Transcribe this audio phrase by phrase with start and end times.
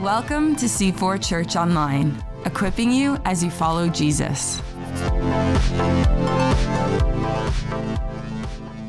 [0.00, 4.62] Welcome to C4 Church Online, equipping you as you follow Jesus.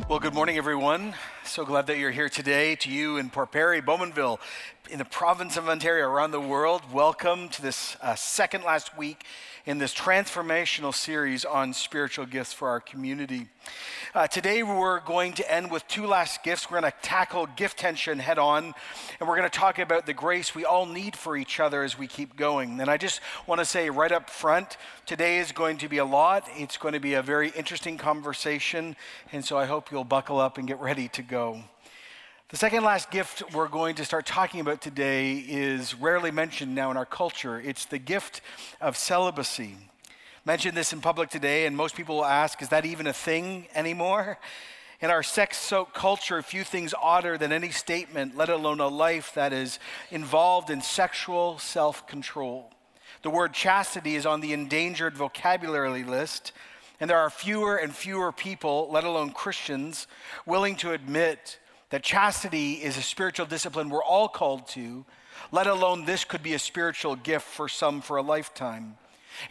[0.07, 1.15] Well, good morning, everyone.
[1.43, 2.75] So glad that you're here today.
[2.77, 4.39] To you in Port Perry, Bowmanville,
[4.89, 9.23] in the province of Ontario, around the world, welcome to this uh, second last week
[9.65, 13.47] in this transformational series on spiritual gifts for our community.
[14.13, 16.69] Uh, today, we're going to end with two last gifts.
[16.69, 18.73] We're going to tackle gift tension head on,
[19.19, 21.97] and we're going to talk about the grace we all need for each other as
[21.97, 22.81] we keep going.
[22.81, 26.05] And I just want to say right up front today is going to be a
[26.05, 26.47] lot.
[26.55, 28.97] It's going to be a very interesting conversation,
[29.31, 31.63] and so I hope you'll buckle up and get ready to go.
[32.49, 36.91] The second last gift we're going to start talking about today is rarely mentioned now
[36.91, 37.59] in our culture.
[37.59, 38.41] It's the gift
[38.79, 39.75] of celibacy.
[40.45, 43.65] Mentioned this in public today, and most people will ask, is that even a thing
[43.73, 44.37] anymore?
[45.01, 49.33] In our sex soaked culture, few things odder than any statement, let alone a life
[49.33, 49.79] that is
[50.11, 52.71] involved in sexual self control.
[53.23, 56.51] The word chastity is on the endangered vocabulary list,
[56.99, 60.05] and there are fewer and fewer people, let alone Christians,
[60.45, 61.57] willing to admit
[61.93, 65.05] that chastity is a spiritual discipline we're all called to,
[65.51, 68.97] let alone this could be a spiritual gift for some for a lifetime.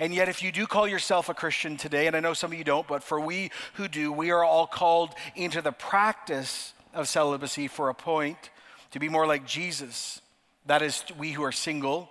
[0.00, 2.58] And yet, if you do call yourself a Christian today, and I know some of
[2.58, 7.06] you don't, but for we who do, we are all called into the practice of
[7.06, 8.50] celibacy for a point
[8.90, 10.20] to be more like Jesus.
[10.66, 12.10] That is, we who are single,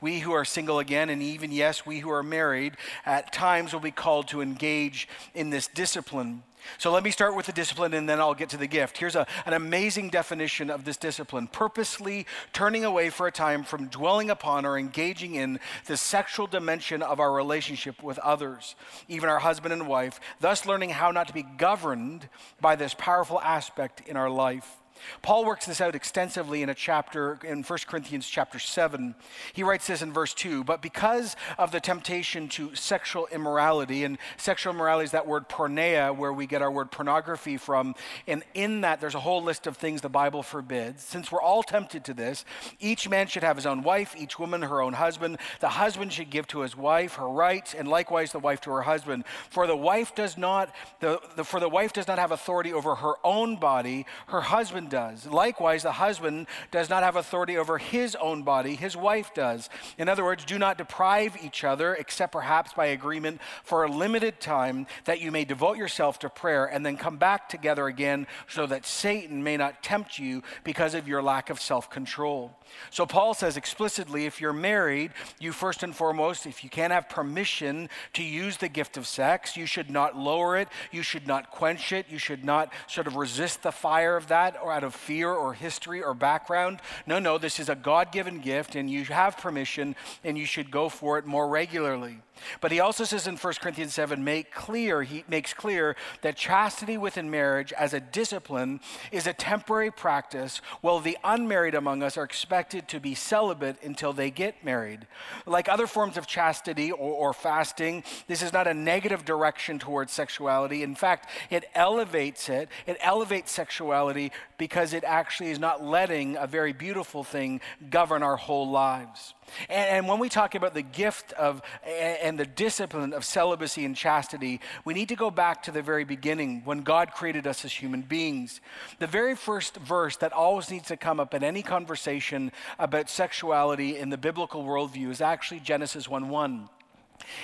[0.00, 2.72] we who are single again, and even, yes, we who are married,
[3.06, 5.06] at times will be called to engage
[5.36, 6.42] in this discipline.
[6.78, 8.98] So let me start with the discipline and then I'll get to the gift.
[8.98, 13.86] Here's a, an amazing definition of this discipline purposely turning away for a time from
[13.86, 18.74] dwelling upon or engaging in the sexual dimension of our relationship with others,
[19.08, 22.28] even our husband and wife, thus learning how not to be governed
[22.60, 24.76] by this powerful aspect in our life.
[25.22, 29.14] Paul works this out extensively in a chapter in 1 Corinthians chapter 7.
[29.52, 34.18] He writes this in verse 2 But because of the temptation to sexual immorality, and
[34.36, 37.94] sexual immorality is that word porneia, where we get our word pornography from,
[38.26, 41.02] and in that there's a whole list of things the Bible forbids.
[41.02, 42.44] Since we're all tempted to this,
[42.80, 45.38] each man should have his own wife, each woman her own husband.
[45.60, 48.82] The husband should give to his wife her rights, and likewise the wife to her
[48.82, 49.24] husband.
[49.50, 52.96] For the wife does not, the, the, for the wife does not have authority over
[52.96, 55.26] her own body, her husband does.
[55.26, 59.68] Likewise, the husband does not have authority over his own body, his wife does.
[59.96, 64.40] In other words, do not deprive each other, except perhaps by agreement for a limited
[64.40, 68.66] time, that you may devote yourself to prayer and then come back together again so
[68.66, 72.56] that Satan may not tempt you because of your lack of self control.
[72.90, 77.08] So, Paul says explicitly if you're married, you first and foremost, if you can't have
[77.08, 81.50] permission to use the gift of sex, you should not lower it, you should not
[81.50, 84.94] quench it, you should not sort of resist the fire of that or out of
[84.94, 86.78] fear or history or background.
[87.04, 90.70] No, no, this is a God given gift and you have permission and you should
[90.70, 92.20] go for it more regularly.
[92.60, 96.96] But he also says in 1 Corinthians 7, make clear, he makes clear that chastity
[96.96, 98.80] within marriage as a discipline
[99.12, 104.12] is a temporary practice, while the unmarried among us are expected to be celibate until
[104.12, 105.06] they get married.
[105.46, 110.12] Like other forms of chastity or, or fasting, this is not a negative direction towards
[110.12, 110.82] sexuality.
[110.82, 112.68] In fact, it elevates it.
[112.86, 118.36] It elevates sexuality because it actually is not letting a very beautiful thing govern our
[118.36, 119.34] whole lives.
[119.68, 123.96] And, and, when we talk about the gift of and the discipline of celibacy and
[123.96, 127.72] chastity, we need to go back to the very beginning when God created us as
[127.72, 128.60] human beings.
[128.98, 133.96] The very first verse that always needs to come up in any conversation about sexuality
[133.96, 136.68] in the biblical worldview is actually Genesis 1 1.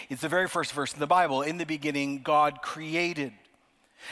[0.09, 1.43] It's the very first verse in the Bible.
[1.43, 3.33] In the beginning, God created.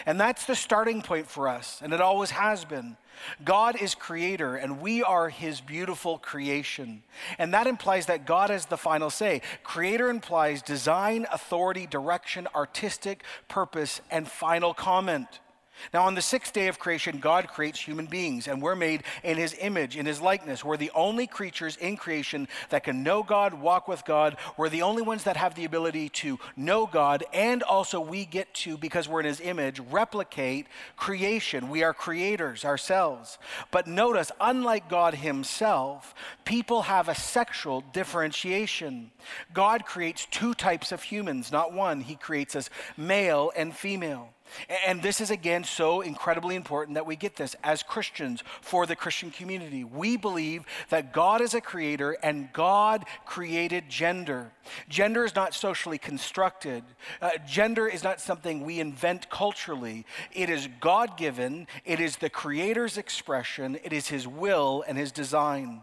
[0.06, 2.96] And that's the starting point for us, and it always has been.
[3.44, 7.02] God is creator, and we are his beautiful creation.
[7.38, 9.42] And that implies that God has the final say.
[9.62, 15.40] Creator implies design, authority, direction, artistic purpose, and final comment.
[15.92, 19.36] Now, on the sixth day of creation, God creates human beings, and we're made in
[19.36, 20.64] his image, in his likeness.
[20.64, 24.36] We're the only creatures in creation that can know God, walk with God.
[24.56, 28.52] We're the only ones that have the ability to know God, and also we get
[28.54, 30.66] to, because we're in his image, replicate
[30.96, 31.68] creation.
[31.68, 33.38] We are creators ourselves.
[33.70, 36.14] But notice, unlike God himself,
[36.44, 39.10] people have a sexual differentiation.
[39.52, 42.00] God creates two types of humans, not one.
[42.00, 44.30] He creates us male and female.
[44.86, 48.96] And this is again so incredibly important that we get this as Christians for the
[48.96, 49.84] Christian community.
[49.84, 54.52] We believe that God is a creator and God created gender.
[54.88, 56.84] Gender is not socially constructed,
[57.20, 60.06] uh, gender is not something we invent culturally.
[60.32, 65.12] It is God given, it is the creator's expression, it is his will and his
[65.12, 65.82] design.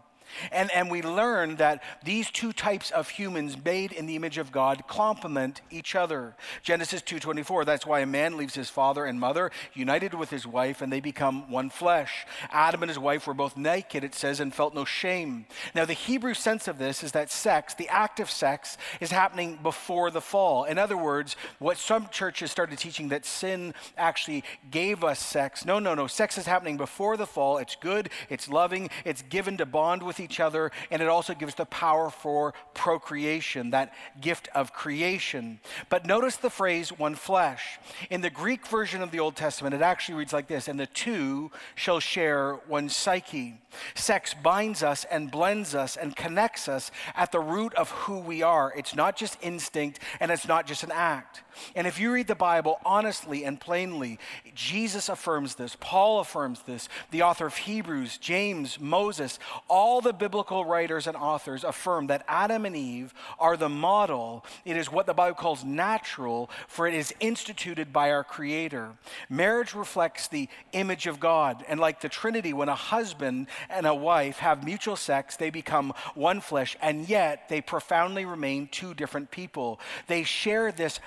[0.52, 4.52] And, and we learn that these two types of humans made in the image of
[4.52, 6.34] God complement each other.
[6.62, 10.80] Genesis 2:24, that's why a man leaves his father and mother, united with his wife,
[10.80, 12.26] and they become one flesh.
[12.50, 15.46] Adam and his wife were both naked, it says, and felt no shame.
[15.74, 19.58] Now, the Hebrew sense of this is that sex, the act of sex, is happening
[19.62, 20.64] before the fall.
[20.64, 25.64] In other words, what some churches started teaching that sin actually gave us sex.
[25.64, 26.06] No, no, no.
[26.06, 27.58] Sex is happening before the fall.
[27.58, 31.54] It's good, it's loving, it's given to bond with each other, and it also gives
[31.54, 35.60] the power for procreation, that gift of creation.
[35.88, 37.78] But notice the phrase one flesh.
[38.10, 40.86] In the Greek version of the Old Testament, it actually reads like this And the
[40.86, 43.58] two shall share one psyche.
[43.94, 48.42] Sex binds us and blends us and connects us at the root of who we
[48.42, 48.72] are.
[48.76, 51.42] It's not just instinct and it's not just an act.
[51.74, 54.18] And if you read the Bible honestly and plainly,
[54.54, 60.64] Jesus affirms this, Paul affirms this, the author of Hebrews, James, Moses, all the biblical
[60.64, 64.44] writers and authors affirm that Adam and Eve are the model.
[64.64, 68.90] It is what the Bible calls natural, for it is instituted by our Creator.
[69.28, 71.64] Marriage reflects the image of God.
[71.68, 75.92] And like the Trinity, when a husband and a wife have mutual sex, they become
[76.14, 79.80] one flesh, and yet they profoundly remain two different people.
[80.06, 81.00] They share this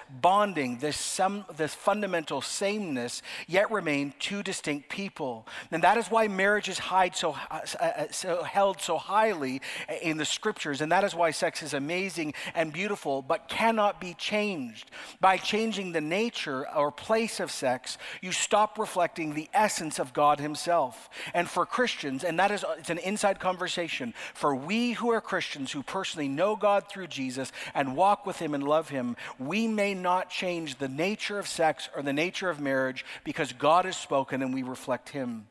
[0.52, 5.48] this, some, this fundamental sameness, yet remain two distinct people.
[5.72, 6.80] And that is why marriage is
[7.14, 9.62] so, uh, uh, so, held so highly
[10.02, 14.14] in the scriptures, and that is why sex is amazing and beautiful, but cannot be
[14.16, 14.92] changed.
[15.22, 20.40] By changing the nature or place of sex, you stop reflecting the essence of God
[20.40, 21.10] Himself.
[21.34, 25.72] And for Christians, and that is it's an inside conversation for we who are Christians
[25.72, 29.94] who personally know God through Jesus and walk with him and love him, we may
[29.94, 34.42] not change the nature of sex or the nature of marriage because God has spoken
[34.42, 35.48] and we reflect him.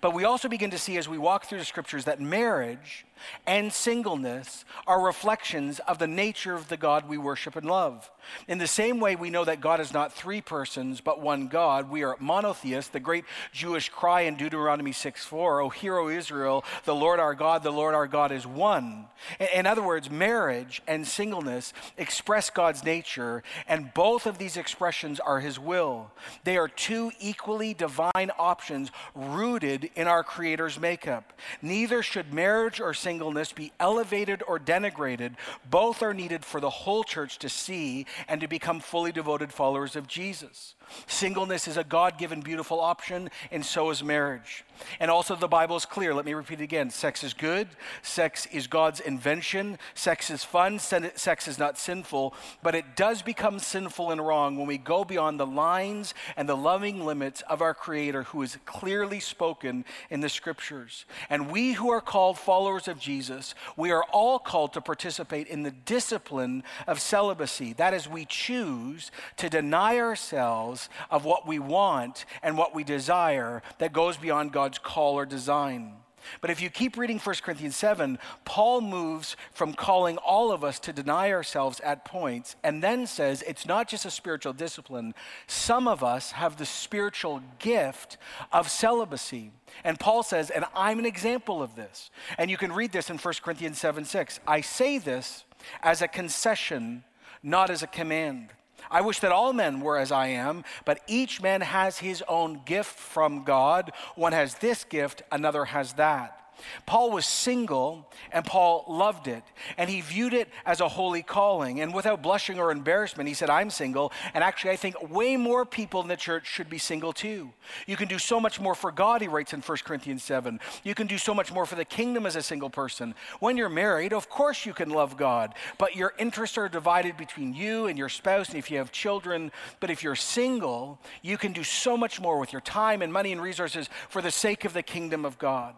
[0.00, 3.04] But we also begin to see as we walk through the scriptures that marriage
[3.46, 8.10] and singleness are reflections of the nature of the God we worship and love.
[8.48, 11.90] In the same way, we know that God is not three persons, but one God.
[11.90, 12.90] We are monotheists.
[12.90, 17.34] The great Jewish cry in Deuteronomy 6 4, O hear, O Israel, the Lord our
[17.34, 19.06] God, the Lord our God is one.
[19.54, 25.40] In other words, marriage and singleness express God's nature, and both of these expressions are
[25.40, 26.10] His will.
[26.44, 31.32] They are two equally divine options rooted in our Creator's makeup.
[31.60, 35.34] Neither should marriage or singleness singleness be elevated or denigrated,
[35.68, 39.96] both are needed for the whole church to see and to become fully devoted followers
[39.96, 40.74] of Jesus.
[41.06, 44.64] Singleness is a God given beautiful option, and so is marriage.
[45.00, 46.14] And also, the Bible is clear.
[46.14, 47.68] Let me repeat it again sex is good,
[48.02, 53.58] sex is God's invention, sex is fun, sex is not sinful, but it does become
[53.58, 57.74] sinful and wrong when we go beyond the lines and the loving limits of our
[57.74, 61.04] Creator who is clearly spoken in the Scriptures.
[61.30, 65.62] And we who are called followers of Jesus, we are all called to participate in
[65.62, 67.72] the discipline of celibacy.
[67.72, 73.62] That is, we choose to deny ourselves of what we want and what we desire
[73.78, 75.94] that goes beyond God's call or design.
[76.40, 80.78] But if you keep reading 1 Corinthians 7, Paul moves from calling all of us
[80.80, 85.14] to deny ourselves at points and then says it's not just a spiritual discipline.
[85.46, 88.16] Some of us have the spiritual gift
[88.52, 89.52] of celibacy.
[89.84, 92.10] And Paul says, and I'm an example of this.
[92.38, 94.40] And you can read this in 1 Corinthians 7 6.
[94.46, 95.44] I say this
[95.82, 97.04] as a concession,
[97.42, 98.50] not as a command.
[98.92, 102.60] I wish that all men were as I am, but each man has his own
[102.66, 103.92] gift from God.
[104.14, 106.41] One has this gift, another has that.
[106.86, 109.42] Paul was single and Paul loved it.
[109.76, 111.80] And he viewed it as a holy calling.
[111.80, 114.12] And without blushing or embarrassment, he said, I'm single.
[114.34, 117.50] And actually, I think way more people in the church should be single too.
[117.86, 120.60] You can do so much more for God, he writes in 1 Corinthians 7.
[120.84, 123.14] You can do so much more for the kingdom as a single person.
[123.40, 127.54] When you're married, of course you can love God, but your interests are divided between
[127.54, 129.52] you and your spouse, and if you have children.
[129.80, 133.32] But if you're single, you can do so much more with your time and money
[133.32, 135.74] and resources for the sake of the kingdom of God.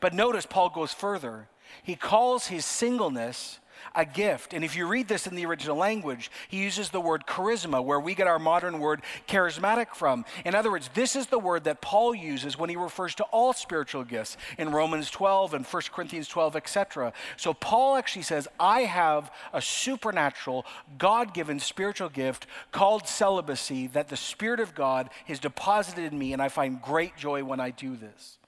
[0.00, 1.48] But notice Paul goes further.
[1.82, 3.58] He calls his singleness
[3.94, 4.52] a gift.
[4.52, 8.00] And if you read this in the original language, he uses the word charisma, where
[8.00, 10.24] we get our modern word charismatic from.
[10.44, 13.52] In other words, this is the word that Paul uses when he refers to all
[13.52, 17.12] spiritual gifts in Romans 12 and 1 Corinthians 12, etc.
[17.36, 20.66] So Paul actually says, I have a supernatural,
[20.98, 26.32] God given spiritual gift called celibacy that the Spirit of God has deposited in me,
[26.32, 28.38] and I find great joy when I do this.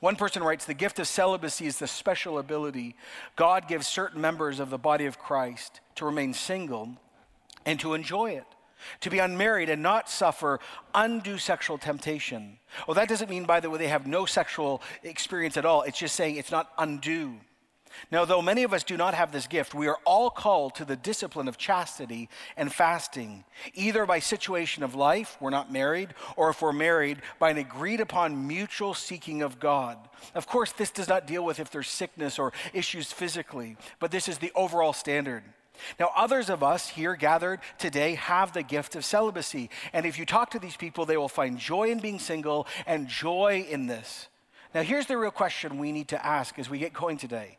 [0.00, 2.96] One person writes The gift of celibacy is the special ability
[3.36, 6.96] God gives certain members of the body of Christ to remain single
[7.66, 8.46] and to enjoy it,
[9.00, 10.60] to be unmarried and not suffer
[10.94, 12.58] undue sexual temptation.
[12.86, 15.82] Well, that doesn't mean, by the way, they have no sexual experience at all.
[15.82, 17.36] It's just saying it's not undue.
[18.10, 20.84] Now, though many of us do not have this gift, we are all called to
[20.84, 23.44] the discipline of chastity and fasting,
[23.74, 28.00] either by situation of life, we're not married, or if we're married, by an agreed
[28.00, 29.98] upon mutual seeking of God.
[30.34, 34.28] Of course, this does not deal with if there's sickness or issues physically, but this
[34.28, 35.42] is the overall standard.
[35.98, 39.70] Now, others of us here gathered today have the gift of celibacy.
[39.92, 43.08] And if you talk to these people, they will find joy in being single and
[43.08, 44.28] joy in this.
[44.74, 47.58] Now, here's the real question we need to ask as we get going today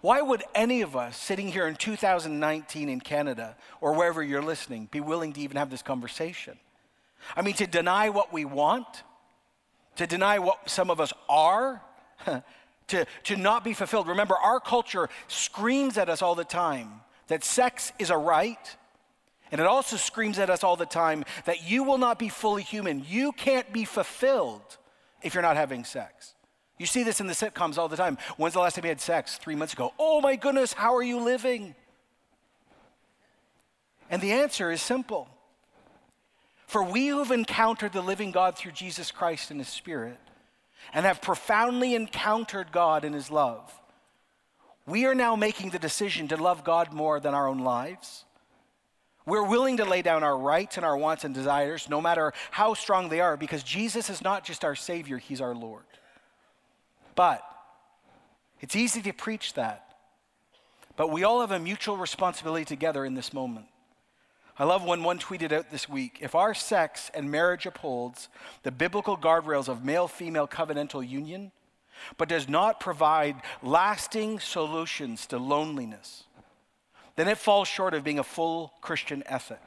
[0.00, 4.88] why would any of us sitting here in 2019 in Canada or wherever you're listening
[4.90, 6.58] be willing to even have this conversation?
[7.36, 9.02] I mean, to deny what we want,
[9.96, 11.82] to deny what some of us are,
[12.88, 14.08] to, to not be fulfilled.
[14.08, 18.76] Remember, our culture screams at us all the time that sex is a right.
[19.50, 22.62] And it also screams at us all the time that you will not be fully
[22.62, 23.04] human.
[23.06, 24.78] You can't be fulfilled
[25.22, 26.34] if you're not having sex.
[26.78, 28.18] You see this in the sitcoms all the time.
[28.36, 29.36] When's the last time you had sex?
[29.36, 29.92] Three months ago.
[29.98, 31.74] Oh my goodness, how are you living?
[34.10, 35.28] And the answer is simple.
[36.66, 40.18] For we who have encountered the living God through Jesus Christ and His Spirit
[40.92, 43.72] and have profoundly encountered God in His love,
[44.86, 48.24] we are now making the decision to love God more than our own lives.
[49.26, 52.72] We're willing to lay down our rights and our wants and desires, no matter how
[52.72, 55.84] strong they are, because Jesus is not just our Savior, He's our Lord.
[57.18, 57.42] But
[58.60, 59.96] it's easy to preach that.
[60.94, 63.66] But we all have a mutual responsibility together in this moment.
[64.56, 68.28] I love when one tweeted out this week if our sex and marriage upholds
[68.62, 71.50] the biblical guardrails of male female covenantal union,
[72.18, 76.22] but does not provide lasting solutions to loneliness,
[77.16, 79.58] then it falls short of being a full Christian ethic.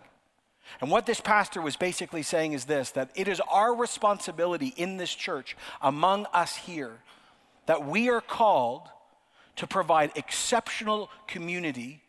[0.79, 4.96] And what this pastor was basically saying is this that it is our responsibility in
[4.96, 7.01] this church, among us here,
[7.72, 8.90] that we are called
[9.56, 12.01] to provide exceptional community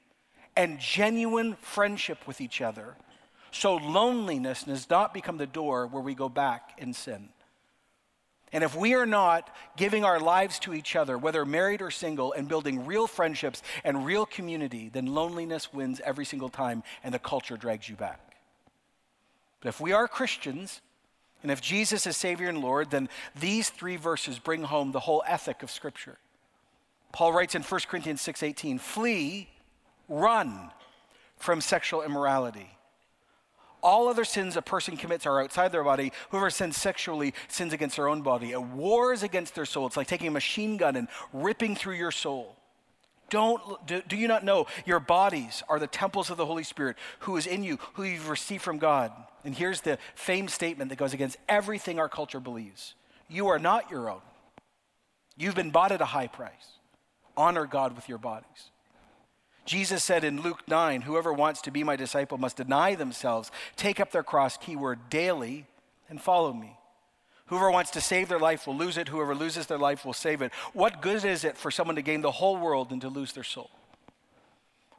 [0.57, 2.97] and genuine friendship with each other
[3.53, 7.29] so loneliness does not become the door where we go back in sin.
[8.53, 12.33] And if we are not giving our lives to each other, whether married or single,
[12.33, 17.21] and building real friendships and real community, then loneliness wins every single time and the
[17.21, 18.35] culture drags you back.
[19.61, 20.81] But if we are Christians,
[21.43, 23.09] and if Jesus is Savior and Lord, then
[23.39, 26.19] these three verses bring home the whole ethic of Scripture.
[27.13, 29.49] Paul writes in 1 Corinthians 6:18, "Flee,
[30.09, 30.71] run
[31.43, 32.79] from sexual immorality.
[33.83, 36.13] All other sins a person commits are outside their body.
[36.31, 38.53] Whoever sins sexually sins against their own body.
[38.53, 39.89] A war is against their soul.
[39.89, 42.57] It's like taking a machine gun and ripping through your soul.
[43.33, 46.99] Don't, do, do you not know your bodies are the temples of the Holy Spirit
[47.21, 49.11] who is in you, who you've received from God?
[49.43, 52.95] And here's the famed statement that goes against everything our culture believes
[53.31, 54.21] You are not your own.
[55.35, 56.77] You've been bought at a high price.
[57.35, 58.71] Honor God with your bodies.
[59.65, 63.99] Jesus said in Luke 9, Whoever wants to be my disciple must deny themselves, take
[63.99, 65.65] up their cross, keyword daily,
[66.11, 66.77] and follow me.
[67.53, 69.09] Whoever wants to save their life will lose it.
[69.09, 70.53] Whoever loses their life will save it.
[70.73, 73.45] What good is it for someone to gain the whole world and to lose their
[73.45, 73.69] soul?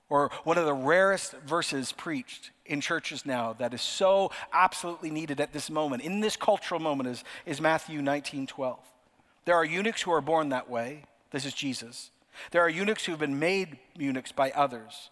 [0.08, 5.42] Or one of the rarest verses preached in churches now that is so absolutely needed
[5.42, 8.78] at this moment, in this cultural moment, is, is Matthew 19 12.
[9.46, 11.06] There are eunuchs who are born that way.
[11.32, 12.12] This is Jesus.
[12.52, 15.10] There are eunuchs who have been made eunuchs by others.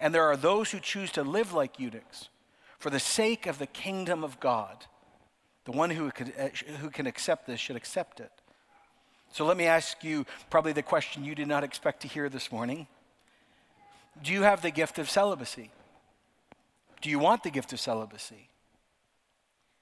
[0.00, 2.30] And there are those who choose to live like eunuchs
[2.78, 4.86] for the sake of the kingdom of God.
[5.68, 6.48] The one who, could, uh,
[6.80, 8.32] who can accept this should accept it.
[9.30, 12.50] So let me ask you probably the question you did not expect to hear this
[12.50, 12.86] morning.
[14.22, 15.70] Do you have the gift of celibacy?
[17.02, 18.48] Do you want the gift of celibacy?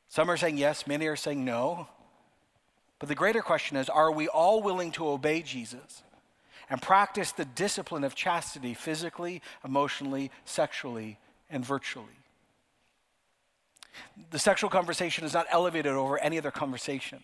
[0.08, 1.86] Some are saying yes, many are saying no.
[2.98, 6.02] But the greater question is are we all willing to obey Jesus
[6.68, 12.25] and practice the discipline of chastity physically, emotionally, sexually, and virtually?
[14.30, 17.22] The sexual conversation is not elevated over any other conversation.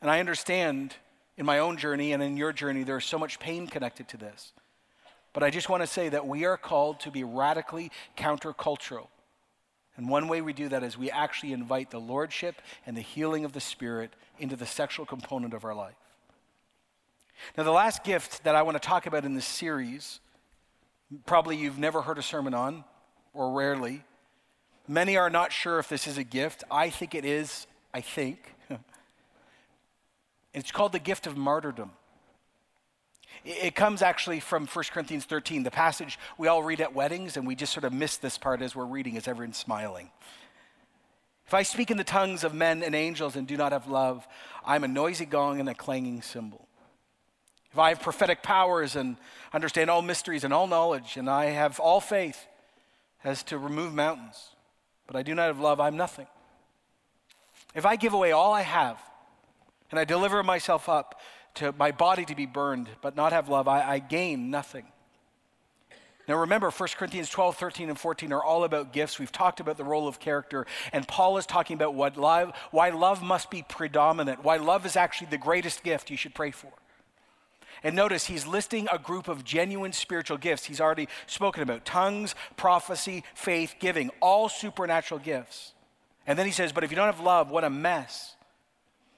[0.00, 0.94] And I understand
[1.36, 4.52] in my own journey and in your journey, there's so much pain connected to this.
[5.32, 9.08] But I just want to say that we are called to be radically countercultural.
[9.96, 13.44] And one way we do that is we actually invite the lordship and the healing
[13.44, 15.94] of the Spirit into the sexual component of our life.
[17.56, 20.20] Now, the last gift that I want to talk about in this series,
[21.26, 22.84] probably you've never heard a sermon on,
[23.34, 24.02] or rarely.
[24.88, 26.64] Many are not sure if this is a gift.
[26.70, 28.54] I think it is, I think.
[30.54, 31.90] it's called the gift of martyrdom.
[33.44, 37.46] It comes actually from 1 Corinthians 13, the passage we all read at weddings, and
[37.46, 40.10] we just sort of miss this part as we're reading, as everyone's smiling.
[41.46, 44.26] If I speak in the tongues of men and angels and do not have love,
[44.64, 46.66] I'm a noisy gong and a clanging cymbal.
[47.70, 49.16] If I have prophetic powers and
[49.52, 52.46] understand all mysteries and all knowledge, and I have all faith
[53.22, 54.55] as to remove mountains,
[55.06, 56.26] but I do not have love, I'm nothing.
[57.74, 58.98] If I give away all I have
[59.90, 61.20] and I deliver myself up
[61.54, 64.86] to my body to be burned, but not have love, I, I gain nothing.
[66.28, 69.18] Now remember, 1 Corinthians 12, 13, and 14 are all about gifts.
[69.18, 72.90] We've talked about the role of character, and Paul is talking about what love, why
[72.90, 76.72] love must be predominant, why love is actually the greatest gift you should pray for.
[77.82, 80.64] And notice he's listing a group of genuine spiritual gifts.
[80.64, 85.72] He's already spoken about tongues, prophecy, faith, giving, all supernatural gifts.
[86.26, 88.36] And then he says, But if you don't have love, what a mess.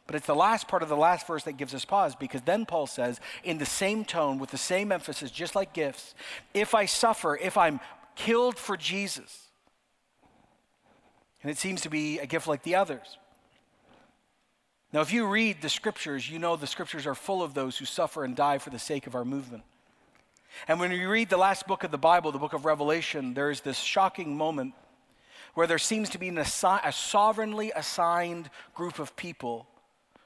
[0.09, 2.65] But it's the last part of the last verse that gives us pause because then
[2.65, 6.15] Paul says, in the same tone, with the same emphasis, just like gifts,
[6.55, 7.79] if I suffer, if I'm
[8.17, 9.49] killed for Jesus,
[11.43, 13.19] and it seems to be a gift like the others.
[14.93, 17.85] Now, if you read the scriptures, you know the scriptures are full of those who
[17.85, 19.65] suffer and die for the sake of our movement.
[20.67, 23.61] And when you read the last book of the Bible, the book of Revelation, there's
[23.61, 24.75] this shocking moment
[25.55, 29.67] where there seems to be assi- a sovereignly assigned group of people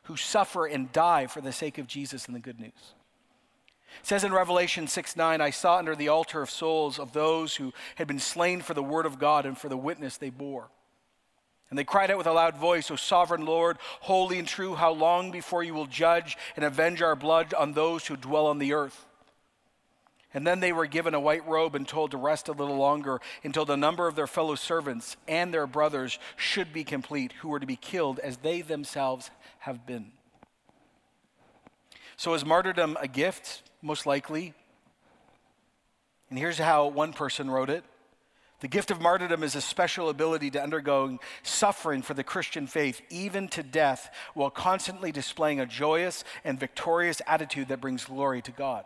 [0.04, 2.94] who suffer and die for the sake of Jesus and the good news.
[4.00, 7.56] It says in Revelation 6 9, I saw under the altar of souls of those
[7.56, 10.70] who had been slain for the word of God and for the witness they bore.
[11.72, 14.92] And they cried out with a loud voice, O sovereign Lord, holy and true, how
[14.92, 18.74] long before you will judge and avenge our blood on those who dwell on the
[18.74, 19.06] earth?
[20.34, 23.22] And then they were given a white robe and told to rest a little longer
[23.42, 27.60] until the number of their fellow servants and their brothers should be complete, who were
[27.60, 30.12] to be killed as they themselves have been.
[32.18, 33.62] So, is martyrdom a gift?
[33.80, 34.52] Most likely.
[36.28, 37.82] And here's how one person wrote it
[38.62, 43.02] The gift of martyrdom is a special ability to undergo suffering for the Christian faith,
[43.10, 48.52] even to death, while constantly displaying a joyous and victorious attitude that brings glory to
[48.52, 48.84] God.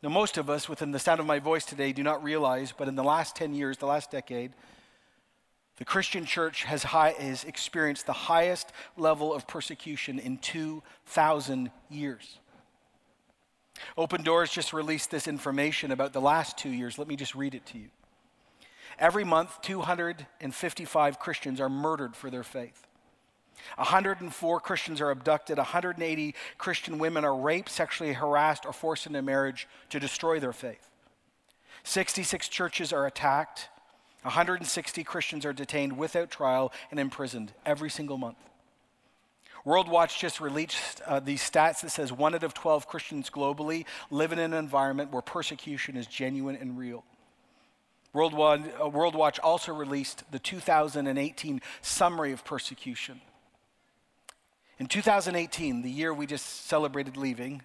[0.00, 2.86] Now, most of us, within the sound of my voice today, do not realize, but
[2.86, 4.52] in the last 10 years, the last decade,
[5.78, 12.38] the Christian church has, high, has experienced the highest level of persecution in 2,000 years.
[13.96, 16.98] Open Doors just released this information about the last two years.
[16.98, 17.88] Let me just read it to you.
[18.98, 22.86] Every month, 255 Christians are murdered for their faith.
[23.76, 25.58] 104 Christians are abducted.
[25.58, 30.90] 180 Christian women are raped, sexually harassed, or forced into marriage to destroy their faith.
[31.84, 33.68] 66 churches are attacked.
[34.22, 38.38] 160 Christians are detained without trial and imprisoned every single month.
[39.64, 43.84] World Watch just released uh, these stats that says one out of 12 Christians globally
[44.10, 47.04] live in an environment where persecution is genuine and real.
[48.12, 53.20] World, One, uh, World Watch also released the 2018 summary of persecution.
[54.78, 57.62] In 2018, the year we just celebrated leaving,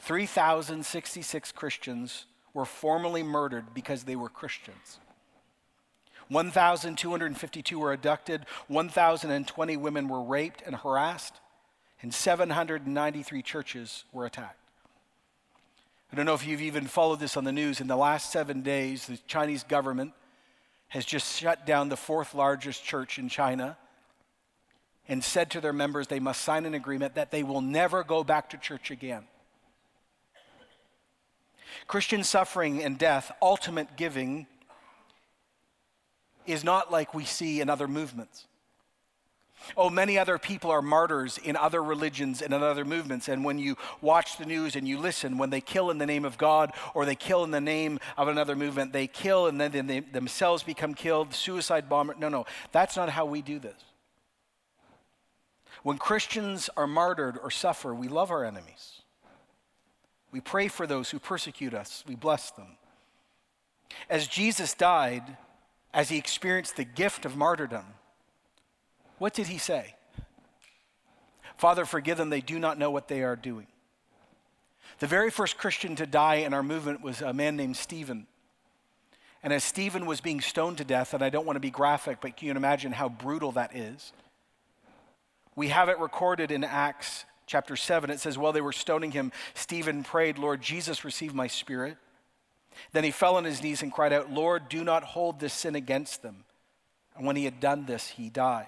[0.00, 4.98] 3,066 Christians were formally murdered because they were Christians.
[6.28, 11.34] 1,252 were abducted, 1,020 women were raped and harassed,
[12.02, 14.58] and 793 churches were attacked.
[16.12, 17.80] I don't know if you've even followed this on the news.
[17.80, 20.12] In the last seven days, the Chinese government
[20.88, 23.76] has just shut down the fourth largest church in China
[25.06, 28.24] and said to their members they must sign an agreement that they will never go
[28.24, 29.24] back to church again.
[31.86, 34.46] Christian suffering and death, ultimate giving,
[36.48, 38.46] is not like we see in other movements.
[39.76, 43.28] Oh, many other people are martyrs in other religions and in other movements.
[43.28, 46.24] And when you watch the news and you listen, when they kill in the name
[46.24, 49.86] of God or they kill in the name of another movement, they kill and then
[49.86, 52.14] they themselves become killed, suicide bomber.
[52.18, 53.84] No, no, that's not how we do this.
[55.82, 59.02] When Christians are martyred or suffer, we love our enemies.
[60.30, 62.76] We pray for those who persecute us, we bless them.
[64.10, 65.36] As Jesus died,
[65.92, 67.84] as he experienced the gift of martyrdom,
[69.18, 69.94] what did he say?
[71.56, 73.66] Father, forgive them, they do not know what they are doing.
[75.00, 78.26] The very first Christian to die in our movement was a man named Stephen.
[79.42, 82.18] And as Stephen was being stoned to death, and I don't want to be graphic,
[82.20, 84.12] but can you imagine how brutal that is?
[85.54, 88.10] We have it recorded in Acts chapter 7.
[88.10, 91.96] It says, While they were stoning him, Stephen prayed, Lord Jesus, receive my spirit.
[92.92, 95.74] Then he fell on his knees and cried out, Lord, do not hold this sin
[95.74, 96.44] against them.
[97.16, 98.66] And when he had done this, he died.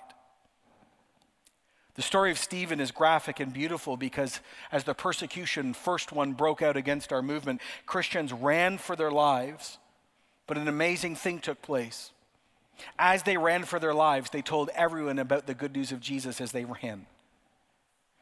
[1.94, 4.40] The story of Stephen is graphic and beautiful because
[4.73, 9.79] as the persecution, first one, broke out against our movement, Christians ran for their lives,
[10.46, 12.12] but an amazing thing took place.
[12.99, 16.40] As they ran for their lives, they told everyone about the good news of Jesus
[16.40, 17.07] as they ran.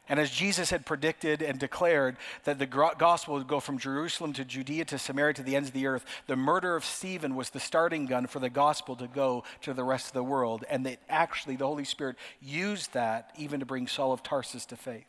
[0.09, 4.43] And as Jesus had predicted and declared that the gospel would go from Jerusalem to
[4.43, 7.59] Judea to Samaria to the ends of the earth, the murder of Stephen was the
[7.59, 10.65] starting gun for the gospel to go to the rest of the world.
[10.67, 14.75] And that actually the Holy Spirit used that even to bring Saul of Tarsus to
[14.75, 15.05] faith.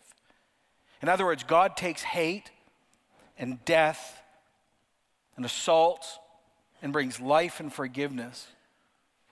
[1.01, 2.51] In other words, God takes hate
[3.39, 4.23] and death
[5.35, 6.07] and assault
[6.83, 8.49] and brings life and forgiveness.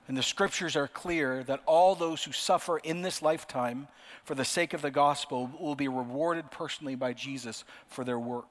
[0.09, 3.88] And the scriptures are clear that all those who suffer in this lifetime
[4.25, 8.47] for the sake of the gospel will be rewarded personally by Jesus for their work.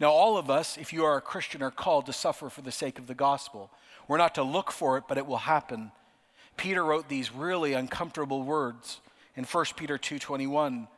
[0.00, 2.72] Now, all of us, if you are a Christian, are called to suffer for the
[2.72, 3.70] sake of the gospel.
[4.08, 5.92] We're not to look for it, but it will happen.
[6.56, 9.00] Peter wrote these really uncomfortable words
[9.36, 10.88] in 1 Peter 2:21.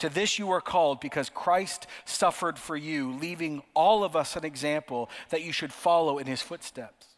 [0.00, 4.44] To this you are called because Christ suffered for you, leaving all of us an
[4.44, 7.15] example that you should follow in his footsteps.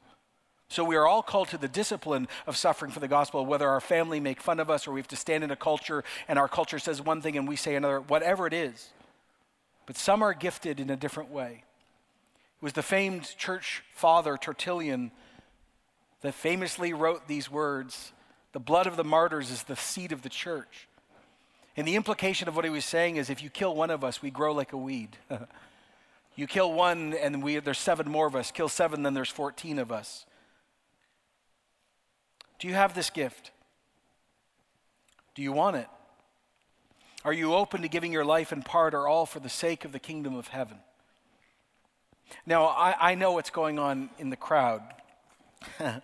[0.69, 3.81] So we are all called to the discipline of suffering for the gospel, whether our
[3.81, 6.49] family make fun of us or we have to stand in a culture and our
[6.49, 8.91] culture says one thing and we say another, whatever it is.
[9.87, 11.65] But some are gifted in a different way.
[12.61, 15.11] It was the famed church father Tertullian
[16.21, 18.13] that famously wrote these words
[18.53, 20.89] The blood of the martyrs is the seed of the church.
[21.79, 24.21] And the implication of what he was saying is if you kill one of us,
[24.21, 25.17] we grow like a weed.
[26.37, 28.51] you kill one and we, there's seven more of us.
[28.51, 30.27] Kill seven, then there's 14 of us.
[32.59, 33.51] Do you have this gift?
[35.35, 35.87] Do you want it?
[37.25, 39.93] Are you open to giving your life in part or all for the sake of
[39.93, 40.79] the kingdom of heaven?
[42.47, 44.83] Now, I, I know what's going on in the crowd.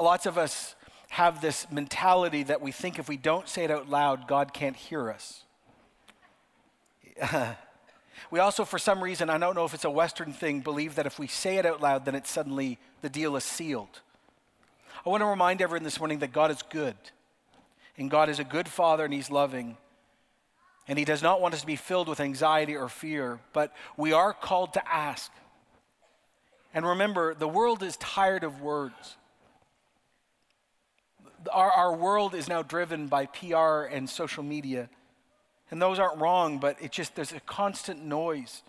[0.00, 0.74] Lots of us
[1.10, 4.76] have this mentality that we think if we don't say it out loud, God can't
[4.76, 5.44] hear us.
[8.30, 11.06] we also, for some reason, I don't know if it's a Western thing, believe that
[11.06, 14.00] if we say it out loud, then it's suddenly the deal is sealed.
[15.04, 16.96] I want to remind everyone this morning that God is good.
[17.96, 19.76] And God is a good Father and He's loving.
[20.86, 24.12] And He does not want us to be filled with anxiety or fear, but we
[24.12, 25.30] are called to ask.
[26.74, 29.16] And remember, the world is tired of words.
[31.50, 34.90] Our, our world is now driven by PR and social media.
[35.70, 38.62] And those aren't wrong, but it just, there's a constant noise.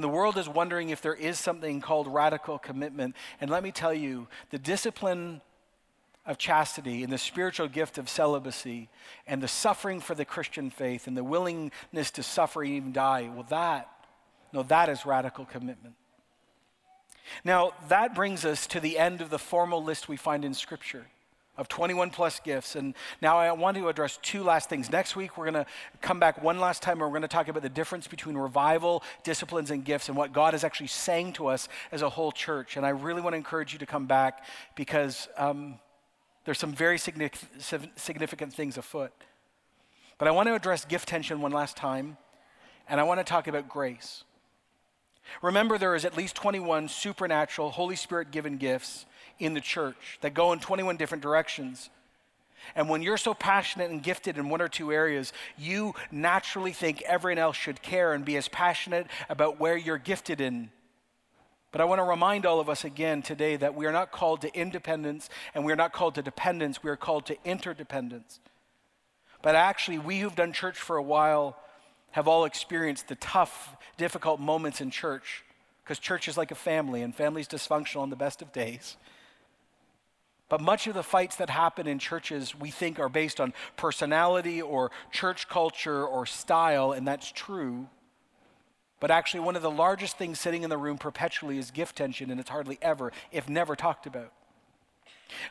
[0.00, 3.14] And the world is wondering if there is something called radical commitment.
[3.38, 5.42] And let me tell you, the discipline
[6.24, 8.88] of chastity and the spiritual gift of celibacy
[9.26, 13.30] and the suffering for the Christian faith and the willingness to suffer and even die,
[13.30, 13.90] well, that,
[14.54, 15.96] no, that is radical commitment.
[17.44, 21.08] Now, that brings us to the end of the formal list we find in Scripture
[21.56, 22.74] of 21 plus gifts.
[22.74, 24.90] And now I want to address two last things.
[24.90, 27.48] Next week, we're going to come back one last time and we're going to talk
[27.48, 31.48] about the difference between revival, disciplines, and gifts and what God is actually saying to
[31.48, 32.76] us as a whole church.
[32.76, 35.78] And I really want to encourage you to come back because um,
[36.44, 39.12] there's some very significant things afoot.
[40.18, 42.16] But I want to address gift tension one last time,
[42.88, 44.24] and I want to talk about grace.
[45.42, 49.06] Remember, there is at least 21 supernatural, Holy Spirit given gifts
[49.40, 51.90] in the church that go in 21 different directions.
[52.74, 57.02] And when you're so passionate and gifted in one or two areas, you naturally think
[57.02, 60.70] everyone else should care and be as passionate about where you're gifted in.
[61.72, 64.40] But I want to remind all of us again today that we are not called
[64.42, 68.40] to independence and we are not called to dependence, we are called to interdependence.
[69.42, 71.56] But actually, we who've done church for a while
[72.10, 75.44] have all experienced the tough, difficult moments in church
[75.82, 78.96] because church is like a family and family's dysfunctional on the best of days.
[80.50, 84.60] But much of the fights that happen in churches we think are based on personality
[84.60, 87.88] or church culture or style, and that's true.
[88.98, 92.30] But actually, one of the largest things sitting in the room perpetually is gift tension,
[92.30, 94.32] and it's hardly ever, if never, talked about.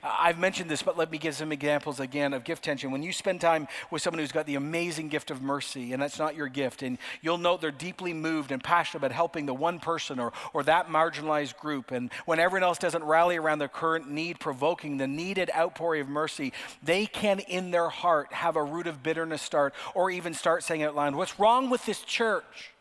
[0.04, 2.92] I've mentioned this, but let me give some examples again of gift tension.
[2.92, 6.20] When you spend time with someone who's got the amazing gift of mercy, and that's
[6.20, 9.80] not your gift, and you'll note they're deeply moved and passionate about helping the one
[9.80, 14.10] person or, or that marginalized group, and when everyone else doesn't rally around their current
[14.10, 18.88] need, provoking the needed outpouring of mercy, they can, in their heart, have a root
[18.88, 22.72] of bitterness start, or even start saying out loud, What's wrong with this church?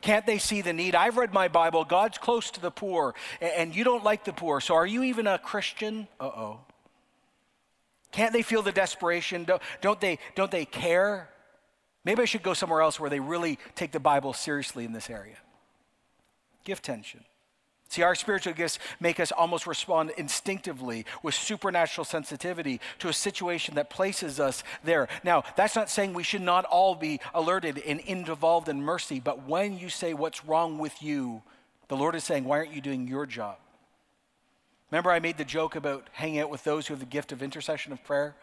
[0.00, 0.94] Can't they see the need?
[0.94, 1.84] I've read my Bible.
[1.84, 4.60] God's close to the poor, and you don't like the poor.
[4.60, 6.06] So are you even a Christian?
[6.20, 6.60] Uh oh.
[8.12, 9.46] Can't they feel the desperation?
[9.80, 11.28] Don't, they, don't they care?
[12.04, 15.10] Maybe I should go somewhere else where they really take the Bible seriously in this
[15.10, 15.36] area.
[16.64, 17.24] Gift tension.
[17.88, 23.76] See, our spiritual gifts make us almost respond instinctively with supernatural sensitivity to a situation
[23.76, 25.08] that places us there.
[25.22, 29.46] Now, that's not saying we should not all be alerted and involved in mercy, but
[29.46, 31.42] when you say, What's wrong with you?
[31.88, 33.56] the Lord is saying, Why aren't you doing your job?
[34.90, 37.42] Remember, I made the joke about hanging out with those who have the gift of
[37.42, 38.34] intercession of prayer?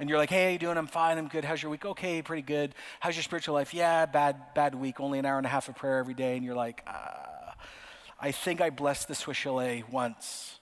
[0.00, 0.78] And you're like, hey, how you doing?
[0.78, 1.18] I'm fine.
[1.18, 1.44] I'm good.
[1.44, 1.84] How's your week?
[1.84, 2.72] Okay, pretty good.
[3.00, 3.74] How's your spiritual life?
[3.74, 5.00] Yeah, bad, bad week.
[5.00, 6.36] Only an hour and a half of prayer every day.
[6.36, 7.27] And you're like, ah
[8.20, 10.58] I think I blessed the Swiss Chalet once.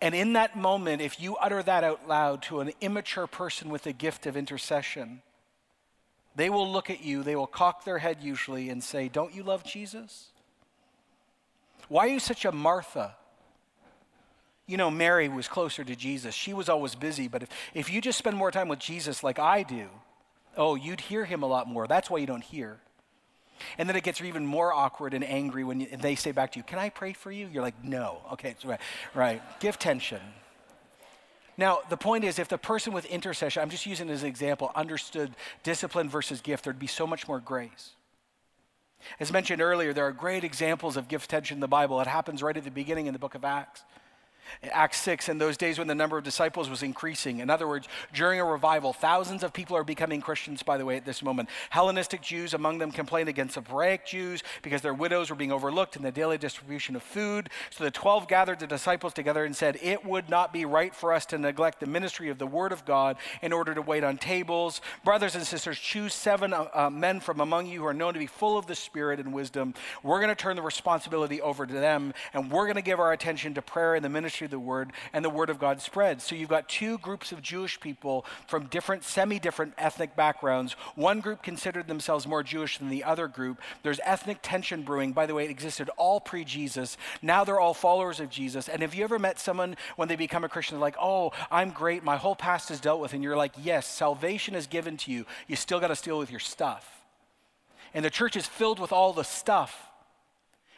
[0.00, 3.86] And in that moment, if you utter that out loud to an immature person with
[3.86, 5.22] a gift of intercession,
[6.34, 9.42] they will look at you, they will cock their head usually and say, Don't you
[9.42, 10.30] love Jesus?
[11.88, 13.14] Why are you such a Martha?
[14.66, 16.34] You know, Mary was closer to Jesus.
[16.34, 19.38] She was always busy, but if, if you just spend more time with Jesus like
[19.38, 19.88] I do,
[20.56, 21.86] oh, you'd hear him a lot more.
[21.86, 22.80] That's why you don't hear.
[23.78, 26.58] And then it gets even more awkward and angry when you, they say back to
[26.58, 27.48] you, Can I pray for you?
[27.52, 28.18] You're like, No.
[28.32, 28.80] Okay, right.
[29.14, 29.60] right.
[29.60, 30.20] Gift tension.
[31.56, 34.72] Now, the point is, if the person with intercession, I'm just using as an example,
[34.74, 37.90] understood discipline versus gift, there'd be so much more grace.
[39.20, 42.00] As mentioned earlier, there are great examples of gift tension in the Bible.
[42.00, 43.84] It happens right at the beginning in the book of Acts.
[44.70, 47.40] Acts 6, in those days when the number of disciples was increasing.
[47.40, 50.96] In other words, during a revival, thousands of people are becoming Christians, by the way,
[50.96, 51.48] at this moment.
[51.70, 56.02] Hellenistic Jews among them complained against Hebraic Jews because their widows were being overlooked in
[56.02, 57.50] the daily distribution of food.
[57.70, 61.12] So the 12 gathered the disciples together and said, It would not be right for
[61.12, 64.18] us to neglect the ministry of the Word of God in order to wait on
[64.18, 64.80] tables.
[65.04, 68.18] Brothers and sisters, choose seven uh, uh men from among you who are known to
[68.18, 69.74] be full of the Spirit and wisdom.
[70.02, 73.12] We're going to turn the responsibility over to them, and we're going to give our
[73.12, 76.24] attention to prayer and the ministry the word, and the word of God spreads.
[76.24, 80.74] So you've got two groups of Jewish people from different, semi different ethnic backgrounds.
[80.94, 83.60] One group considered themselves more Jewish than the other group.
[83.82, 85.12] There's ethnic tension brewing.
[85.12, 86.96] By the way, it existed all pre Jesus.
[87.20, 88.68] Now they're all followers of Jesus.
[88.68, 92.02] And have you ever met someone when they become a Christian, like, oh, I'm great,
[92.02, 93.12] my whole past is dealt with?
[93.12, 95.26] And you're like, yes, salvation is given to you.
[95.46, 97.02] You still got to deal with your stuff.
[97.94, 99.91] And the church is filled with all the stuff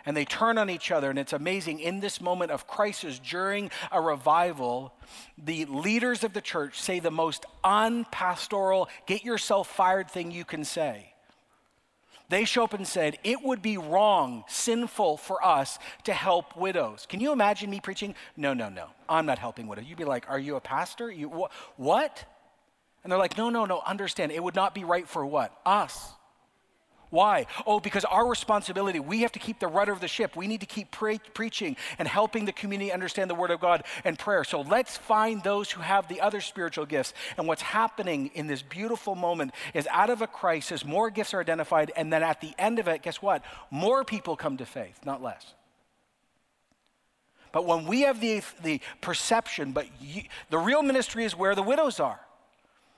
[0.07, 1.11] and they turn on each other.
[1.11, 1.81] And it's amazing.
[1.81, 4.93] In this moment of crisis during a revival,
[5.39, 10.65] the leaders of the church say the most unpastoral, get yourself fired thing you can
[10.65, 11.15] say.
[12.31, 17.07] They show up and said, It would be wrong, sinful for us to help widows.
[17.09, 18.15] Can you imagine me preaching?
[18.37, 18.87] No, no, no.
[19.09, 19.85] I'm not helping widows.
[19.87, 21.11] You'd be like, Are you a pastor?
[21.11, 22.25] You, wh- what?
[23.03, 23.83] And they're like, No, no, no.
[23.87, 24.33] Understand.
[24.33, 25.53] It would not be right for what?
[25.67, 26.13] Us.
[27.15, 27.47] Why?
[27.65, 30.35] Oh, because our responsibility, we have to keep the rudder of the ship.
[30.35, 33.85] We need to keep pre- preaching and helping the community understand the Word of God
[34.05, 34.43] and prayer.
[34.43, 37.15] So let's find those who have the other spiritual gifts.
[37.37, 41.41] And what's happening in this beautiful moment is out of a crisis, more gifts are
[41.41, 41.93] identified.
[41.95, 43.45] And then at the end of it, guess what?
[43.71, 45.55] More people come to faith, not less.
[47.53, 51.63] But when we have the, the perception, but you, the real ministry is where the
[51.63, 52.19] widows are.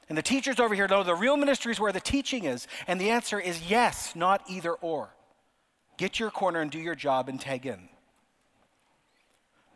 [0.09, 2.69] And the teachers over here know the real ministry is where the teaching is.
[2.87, 5.11] And the answer is yes, not either or.
[5.97, 7.89] Get your corner and do your job and tag in.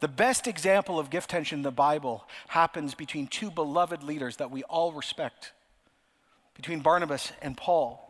[0.01, 4.51] The best example of gift tension in the Bible happens between two beloved leaders that
[4.51, 5.53] we all respect,
[6.55, 8.07] between Barnabas and Paul.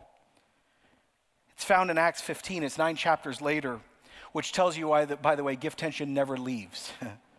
[1.51, 3.79] It's found in Acts 15, it's nine chapters later,
[4.31, 6.91] which tells you why, the, by the way, gift tension never leaves.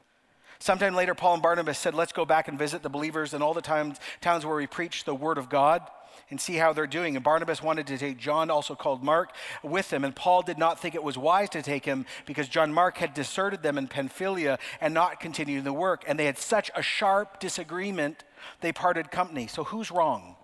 [0.63, 3.53] Sometime later, Paul and Barnabas said, Let's go back and visit the believers in all
[3.53, 3.99] the towns
[4.47, 5.83] where we preach the word of God
[6.31, 7.17] and see how they're doing.
[7.17, 10.05] And Barnabas wanted to take John, also called Mark, with them.
[10.05, 13.13] And Paul did not think it was wise to take him because John Mark had
[13.13, 16.05] deserted them in Pamphylia and not continued the work.
[16.07, 18.23] And they had such a sharp disagreement,
[18.61, 19.49] they parted company.
[19.49, 20.37] So who's wrong?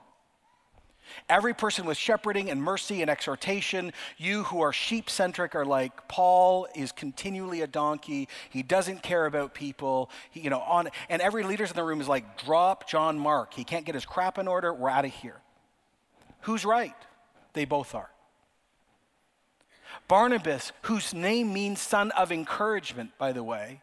[1.28, 6.08] Every person with shepherding and mercy and exhortation, you who are sheep centric are like
[6.08, 8.28] Paul is continually a donkey.
[8.50, 10.10] He doesn't care about people.
[10.30, 13.54] He, you know, on and every leader's in the room is like, drop John Mark.
[13.54, 14.72] He can't get his crap in order.
[14.72, 15.40] We're out of here.
[16.42, 16.94] Who's right?
[17.52, 18.10] They both are.
[20.06, 23.82] Barnabas, whose name means son of encouragement, by the way,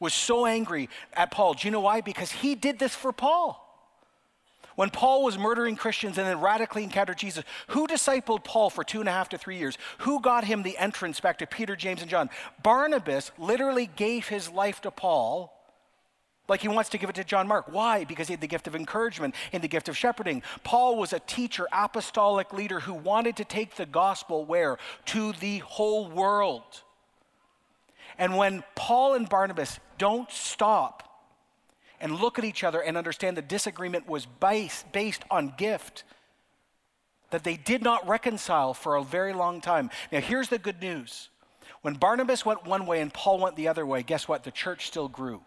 [0.00, 1.54] was so angry at Paul.
[1.54, 2.00] Do you know why?
[2.00, 3.63] Because he did this for Paul.
[4.76, 9.00] When Paul was murdering Christians and then radically encountered Jesus, who discipled Paul for two
[9.00, 9.78] and a half to three years?
[9.98, 12.30] Who got him the entrance back to Peter, James, and John?
[12.62, 15.52] Barnabas literally gave his life to Paul
[16.48, 17.66] like he wants to give it to John Mark.
[17.70, 18.04] Why?
[18.04, 20.42] Because he had the gift of encouragement and the gift of shepherding.
[20.62, 24.78] Paul was a teacher, apostolic leader who wanted to take the gospel where?
[25.06, 26.82] To the whole world.
[28.18, 31.13] And when Paul and Barnabas don't stop
[32.04, 36.04] and look at each other and understand the disagreement was based, based on gift,
[37.30, 39.88] that they did not reconcile for a very long time.
[40.12, 41.30] Now, here's the good news.
[41.80, 44.44] When Barnabas went one way and Paul went the other way, guess what?
[44.44, 45.40] The church still grew.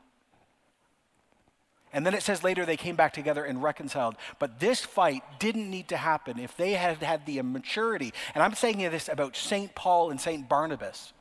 [1.94, 4.16] And then it says later they came back together and reconciled.
[4.40, 8.14] But this fight didn't need to happen if they had had the maturity.
[8.34, 9.76] And I'm saying this about St.
[9.76, 10.50] Paul and St.
[10.50, 11.14] Barnabas.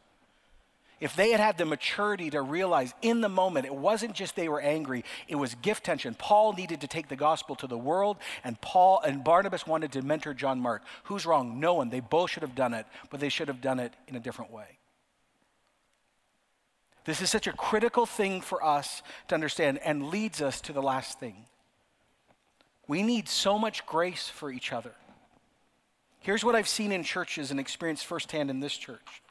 [0.98, 4.48] If they had had the maturity to realize in the moment, it wasn't just they
[4.48, 6.14] were angry, it was gift tension.
[6.14, 10.02] Paul needed to take the gospel to the world, and Paul and Barnabas wanted to
[10.02, 10.82] mentor John Mark.
[11.04, 11.60] Who's wrong?
[11.60, 11.90] No one.
[11.90, 14.50] They both should have done it, but they should have done it in a different
[14.50, 14.78] way.
[17.04, 20.82] This is such a critical thing for us to understand and leads us to the
[20.82, 21.44] last thing.
[22.88, 24.92] We need so much grace for each other.
[26.20, 29.22] Here's what I've seen in churches and experienced firsthand in this church.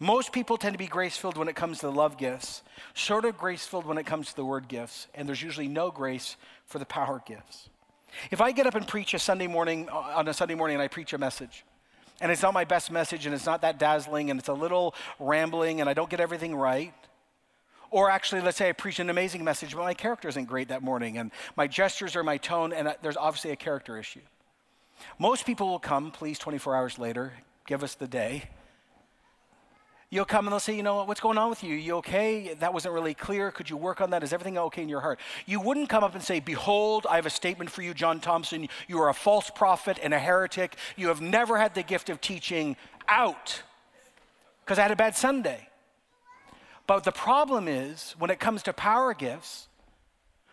[0.00, 2.62] Most people tend to be grace filled when it comes to the love gifts,
[2.94, 5.90] sort of grace filled when it comes to the word gifts, and there's usually no
[5.90, 6.36] grace
[6.66, 7.68] for the power gifts.
[8.30, 10.82] If I get up and preach a Sunday morning, uh, on a Sunday morning, and
[10.82, 11.64] I preach a message,
[12.20, 14.94] and it's not my best message and it's not that dazzling and it's a little
[15.20, 16.92] rambling and I don't get everything right.
[17.90, 20.82] Or actually, let's say I preach an amazing message, but my character isn't great that
[20.82, 24.20] morning and my gestures or my tone, and there's obviously a character issue.
[25.18, 27.32] Most people will come, please, 24 hours later,
[27.66, 28.50] give us the day.
[30.10, 31.74] You'll come and they'll say, you know, what's going on with you?
[31.74, 32.54] You okay?
[32.60, 33.50] That wasn't really clear.
[33.50, 34.22] Could you work on that?
[34.22, 35.20] Is everything okay in your heart?
[35.44, 38.68] You wouldn't come up and say, Behold, I have a statement for you, John Thompson.
[38.86, 40.76] You are a false prophet and a heretic.
[40.96, 43.62] You have never had the gift of teaching out
[44.64, 45.68] because I had a bad Sunday.
[46.86, 49.68] But the problem is, when it comes to power gifts,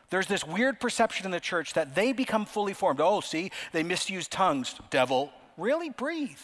[0.09, 2.99] there's this weird perception in the church that they become fully formed.
[2.99, 4.75] Oh, see, they misuse tongues.
[4.89, 6.37] Devil, really breathe.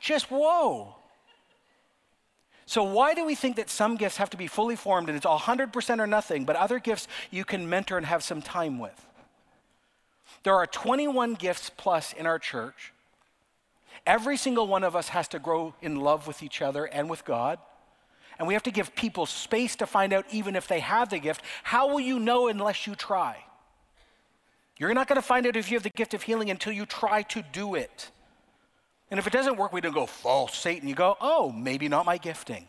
[0.00, 0.96] Just whoa.
[2.70, 5.26] So, why do we think that some gifts have to be fully formed and it's
[5.26, 9.08] 100% or nothing, but other gifts you can mentor and have some time with?
[10.44, 12.92] There are 21 gifts plus in our church.
[14.06, 17.24] Every single one of us has to grow in love with each other and with
[17.24, 17.58] God.
[18.38, 21.18] And we have to give people space to find out, even if they have the
[21.18, 21.42] gift.
[21.64, 23.38] How will you know unless you try?
[24.78, 26.86] You're not going to find out if you have the gift of healing until you
[26.86, 28.12] try to do it.
[29.10, 30.88] And if it doesn't work, we don't go, false Satan.
[30.88, 32.68] You go, oh, maybe not my gifting.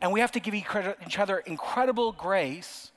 [0.00, 2.92] And we have to give each other incredible grace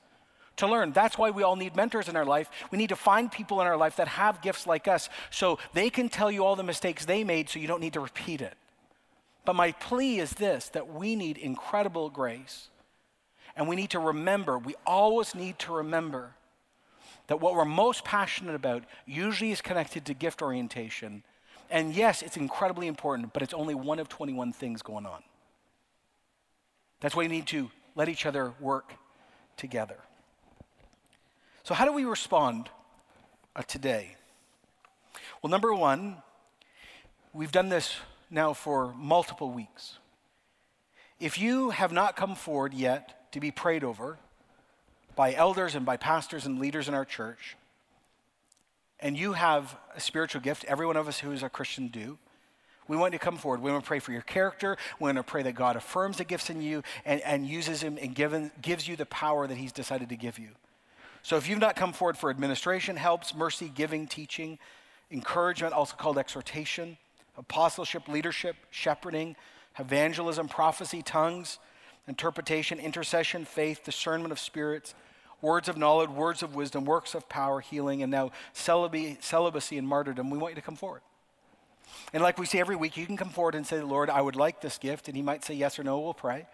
[0.56, 0.92] to learn.
[0.92, 2.50] That's why we all need mentors in our life.
[2.70, 5.88] We need to find people in our life that have gifts like us so they
[5.88, 8.54] can tell you all the mistakes they made so you don't need to repeat it.
[9.46, 12.68] But my plea is this that we need incredible grace.
[13.56, 16.34] And we need to remember, we always need to remember
[17.26, 21.22] that what we're most passionate about usually is connected to gift orientation
[21.70, 25.22] and yes, it's incredibly important, but it's only one of 21 things going on.
[27.00, 28.94] That's why we need to let each other work
[29.56, 29.96] together.
[31.62, 32.68] So, how do we respond
[33.54, 34.16] uh, today?
[35.42, 36.16] Well, number one,
[37.32, 37.96] we've done this
[38.30, 39.98] now for multiple weeks.
[41.18, 44.18] If you have not come forward yet to be prayed over
[45.16, 47.56] by elders and by pastors and leaders in our church,
[49.02, 52.18] and you have a spiritual gift, every one of us who is a Christian do,
[52.88, 53.62] we want you to come forward.
[53.62, 54.76] We want to pray for your character.
[54.98, 57.98] We want to pray that God affirms the gifts in you and, and uses them
[58.00, 60.48] and given, gives you the power that He's decided to give you.
[61.22, 64.58] So if you've not come forward for administration, helps, mercy, giving, teaching,
[65.12, 66.96] encouragement, also called exhortation,
[67.38, 69.36] apostleship, leadership, shepherding,
[69.78, 71.58] evangelism, prophecy, tongues,
[72.08, 74.94] interpretation, intercession, faith, discernment of spirits,
[75.42, 80.30] words of knowledge, words of wisdom, works of power, healing, and now celibacy and martyrdom,
[80.30, 81.02] we want you to come forward.
[82.12, 84.36] And like we say every week, you can come forward and say, Lord, I would
[84.36, 85.08] like this gift.
[85.08, 86.46] And He might say yes or no, we'll pray.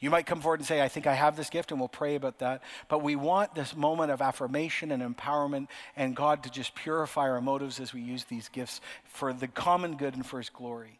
[0.00, 2.16] You might come forward and say, I think I have this gift, and we'll pray
[2.16, 2.62] about that.
[2.88, 7.40] But we want this moment of affirmation and empowerment and God to just purify our
[7.40, 10.98] motives as we use these gifts for the common good and for His glory.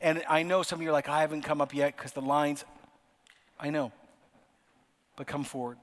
[0.00, 2.20] And I know some of you are like, I haven't come up yet because the
[2.20, 2.64] lines,
[3.58, 3.92] I know.
[5.16, 5.78] But come forward.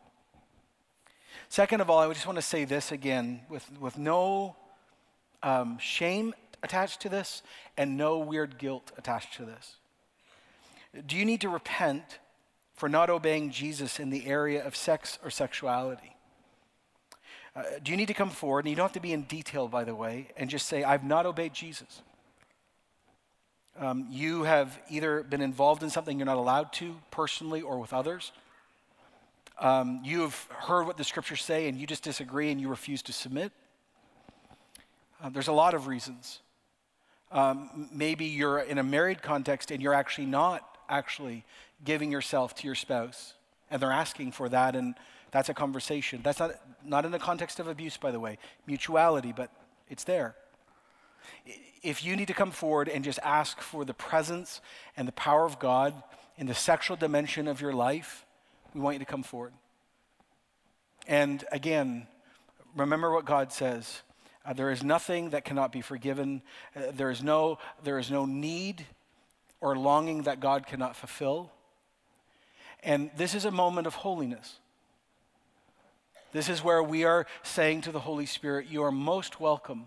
[1.50, 4.56] Second of all, I just want to say this again with, with no
[5.44, 7.44] um, shame attached to this
[7.78, 9.76] and no weird guilt attached to this.
[11.06, 12.20] Do you need to repent
[12.74, 16.16] for not obeying Jesus in the area of sex or sexuality?
[17.56, 19.70] Uh, do you need to come forward, and you don't have to be in detail,
[19.70, 22.02] by the way, and just say, I've not obeyed Jesus?
[23.80, 27.94] Um, you have either been involved in something you're not allowed to personally or with
[27.94, 28.32] others.
[29.60, 33.02] Um, you have heard what the scriptures say and you just disagree and you refuse
[33.04, 33.52] to submit.
[35.24, 36.42] Uh, there's a lot of reasons.
[37.32, 41.46] Um, maybe you're in a married context and you're actually not actually
[41.84, 43.34] giving yourself to your spouse
[43.72, 44.96] and they're asking for that and
[45.32, 46.22] that's a conversation.
[46.24, 46.52] That's not,
[46.84, 48.38] not in the context of abuse, by the way,
[48.68, 49.50] mutuality, but
[49.90, 50.36] it's there
[51.86, 54.60] if you need to come forward and just ask for the presence
[54.98, 55.94] and the power of God
[56.38, 58.25] in the sexual dimension of your life,
[58.76, 59.54] we want you to come forward.
[61.08, 62.08] And again,
[62.76, 64.02] remember what God says.
[64.46, 66.42] Uh, there is nothing that cannot be forgiven.
[66.76, 68.86] Uh, there, is no, there is no need
[69.62, 71.52] or longing that God cannot fulfill.
[72.84, 74.60] And this is a moment of holiness.
[76.34, 79.86] This is where we are saying to the Holy Spirit, You are most welcome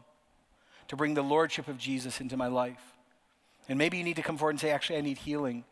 [0.88, 2.94] to bring the lordship of Jesus into my life.
[3.68, 5.64] And maybe you need to come forward and say, actually, I need healing.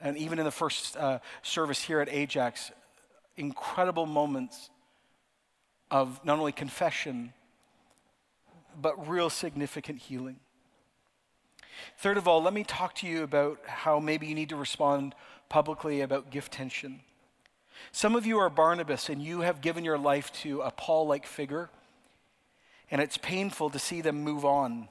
[0.00, 2.70] And even in the first uh, service here at Ajax,
[3.36, 4.70] incredible moments
[5.90, 7.32] of not only confession,
[8.80, 10.36] but real significant healing.
[11.98, 15.14] Third of all, let me talk to you about how maybe you need to respond
[15.48, 17.00] publicly about gift tension.
[17.92, 21.26] Some of you are Barnabas and you have given your life to a Paul like
[21.26, 21.70] figure
[22.90, 24.88] and it's painful to see them move on.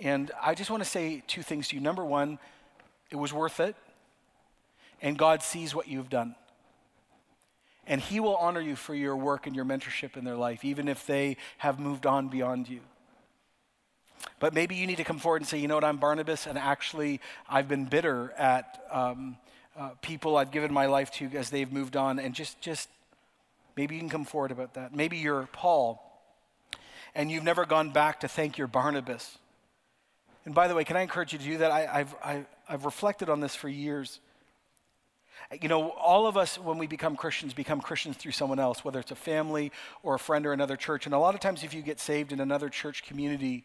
[0.00, 1.82] And I just want to say two things to you.
[1.82, 2.38] Number one,
[3.10, 3.76] it was worth it,
[5.00, 6.34] and God sees what you've done.
[7.86, 10.88] And He will honor you for your work and your mentorship in their life, even
[10.88, 12.80] if they have moved on beyond you.
[14.40, 16.58] But maybe you need to come forward and say, you know what, I'm Barnabas, and
[16.58, 19.36] actually I've been bitter at um,
[19.78, 22.88] uh, people I've given my life to as they've moved on, and just, just
[23.76, 24.94] maybe you can come forward about that.
[24.94, 26.02] Maybe you're Paul
[27.16, 29.38] and you've never gone back to thank your Barnabas.
[30.46, 31.70] And by the way, can I encourage you to do that?
[31.70, 34.20] I, have I've, I've reflected on this for years.
[35.60, 39.00] You know, all of us, when we become Christians, become Christians through someone else, whether
[39.00, 39.72] it's a family
[40.02, 41.04] or a friend or another church.
[41.04, 43.64] And a lot of times, if you get saved in another church community,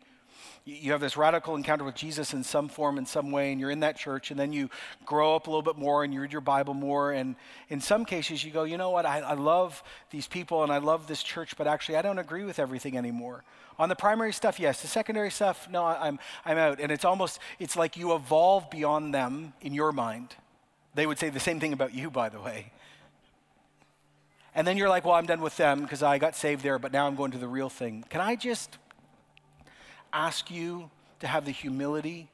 [0.66, 3.72] you have this radical encounter with Jesus in some form, in some way, and you're
[3.72, 4.70] in that church, and then you
[5.06, 7.12] grow up a little bit more and you read your Bible more.
[7.12, 7.36] And
[7.70, 10.78] in some cases, you go, you know what, I, I love these people and I
[10.78, 13.44] love this church, but actually, I don't agree with everything anymore.
[13.80, 14.82] On the primary stuff, yes.
[14.82, 16.80] The secondary stuff, no, I'm, I'm out.
[16.80, 20.36] And it's almost, it's like you evolve beyond them in your mind.
[20.94, 22.72] They would say the same thing about you, by the way.
[24.54, 26.92] And then you're like, well, I'm done with them because I got saved there, but
[26.92, 28.04] now I'm going to the real thing.
[28.10, 28.78] Can I just
[30.14, 30.90] ask you
[31.20, 32.30] to have the humility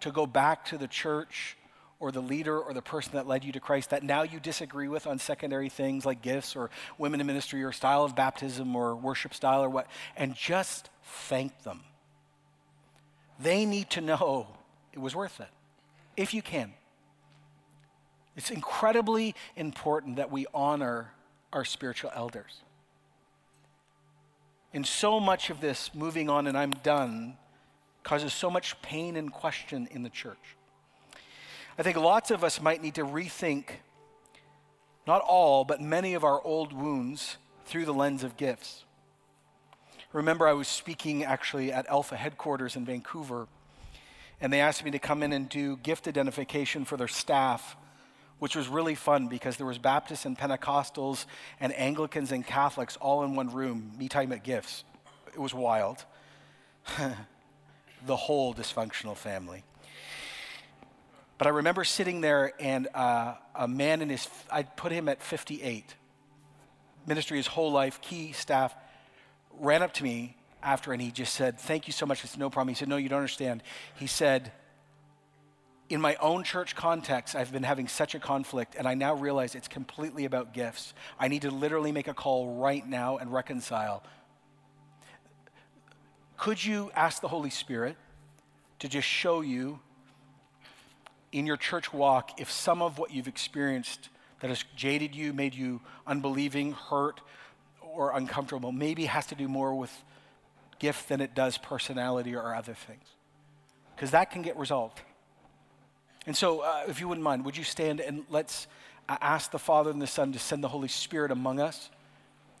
[0.00, 1.56] to go back to the church
[1.98, 4.88] or the leader or the person that led you to Christ that now you disagree
[4.88, 8.94] with on secondary things like gifts or women in ministry or style of baptism or
[8.94, 9.86] worship style or what,
[10.16, 11.80] and just thank them.
[13.38, 14.48] They need to know
[14.92, 15.48] it was worth it,
[16.16, 16.72] if you can.
[18.36, 21.12] It's incredibly important that we honor
[21.52, 22.62] our spiritual elders.
[24.76, 27.38] And so much of this moving on and I'm done
[28.02, 30.56] causes so much pain and question in the church.
[31.78, 33.68] I think lots of us might need to rethink
[35.06, 38.84] not all, but many of our old wounds through the lens of gifts.
[40.12, 43.48] Remember, I was speaking actually at Alpha headquarters in Vancouver,
[44.42, 47.78] and they asked me to come in and do gift identification for their staff
[48.38, 51.24] which was really fun because there was Baptists and Pentecostals
[51.60, 54.84] and Anglicans and Catholics all in one room, me talking about gifts.
[55.32, 56.04] It was wild.
[58.06, 59.64] the whole dysfunctional family.
[61.38, 65.22] But I remember sitting there and uh, a man in his, I put him at
[65.22, 65.94] 58,
[67.06, 68.74] ministry his whole life, key staff,
[69.58, 72.24] ran up to me after and he just said, Thank you so much.
[72.24, 72.68] It's no problem.
[72.68, 73.62] He said, No, you don't understand.
[73.96, 74.52] He said,
[75.88, 79.54] in my own church context, I've been having such a conflict, and I now realize
[79.54, 80.94] it's completely about gifts.
[81.18, 84.02] I need to literally make a call right now and reconcile.
[86.36, 87.96] Could you ask the Holy Spirit
[88.80, 89.78] to just show you
[91.32, 94.08] in your church walk if some of what you've experienced
[94.40, 97.20] that has jaded you, made you unbelieving, hurt,
[97.80, 99.92] or uncomfortable, maybe has to do more with
[100.78, 103.04] gift than it does personality or other things?
[103.94, 105.00] Because that can get resolved.
[106.26, 108.66] And so, uh, if you wouldn't mind, would you stand and let's
[109.08, 111.90] uh, ask the Father and the Son to send the Holy Spirit among us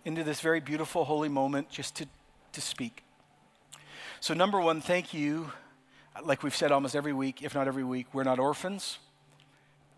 [0.04, 2.06] into this very beautiful, holy moment just to,
[2.52, 3.02] to speak.
[4.20, 5.50] So, number one, thank you
[6.24, 8.98] like we've said almost every week, if not every week, we're not orphans,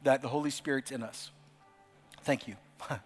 [0.05, 1.31] that the Holy Spirit's in us.
[2.23, 2.57] Thank you.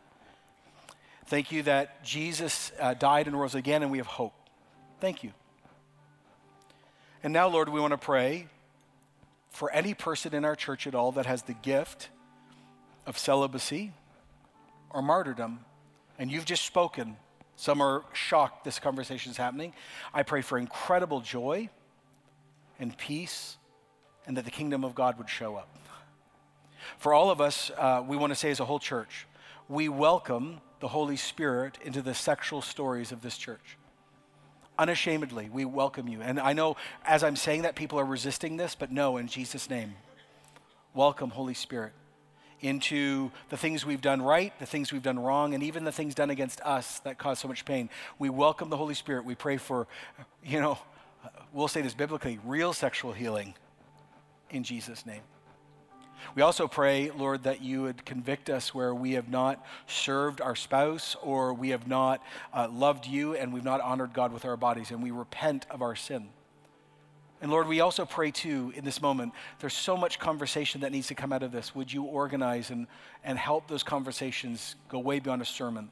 [1.26, 4.34] Thank you that Jesus uh, died and rose again, and we have hope.
[5.00, 5.32] Thank you.
[7.22, 8.48] And now, Lord, we want to pray
[9.52, 12.08] for any person in our church at all that has the gift
[13.06, 13.92] of celibacy
[14.90, 15.60] or martyrdom,
[16.18, 17.16] and you've just spoken.
[17.56, 19.72] Some are shocked this conversation is happening.
[20.12, 21.68] I pray for incredible joy
[22.80, 23.58] and peace,
[24.26, 25.68] and that the kingdom of God would show up.
[26.98, 29.26] For all of us, uh, we want to say as a whole church,
[29.68, 33.76] we welcome the Holy Spirit into the sexual stories of this church.
[34.78, 36.22] Unashamedly, we welcome you.
[36.22, 39.68] And I know as I'm saying that, people are resisting this, but no, in Jesus'
[39.68, 39.94] name,
[40.94, 41.92] welcome, Holy Spirit,
[42.60, 46.14] into the things we've done right, the things we've done wrong, and even the things
[46.14, 47.90] done against us that cause so much pain.
[48.18, 49.24] We welcome the Holy Spirit.
[49.24, 49.86] We pray for,
[50.44, 50.78] you know,
[51.52, 53.54] we'll say this biblically, real sexual healing
[54.50, 55.22] in Jesus' name.
[56.34, 60.56] We also pray, Lord, that you would convict us where we have not served our
[60.56, 64.56] spouse or we have not uh, loved you and we've not honored God with our
[64.56, 66.28] bodies, and we repent of our sin.
[67.42, 71.08] And Lord, we also pray too in this moment, there's so much conversation that needs
[71.08, 71.74] to come out of this.
[71.74, 72.86] Would you organize and,
[73.24, 75.90] and help those conversations go way beyond a sermon?